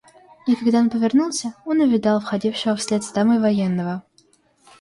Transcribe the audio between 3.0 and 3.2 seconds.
за